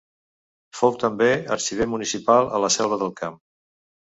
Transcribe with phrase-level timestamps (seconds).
[0.77, 1.27] Fou també
[1.57, 3.39] arxiver municipal a La Selva del Camp.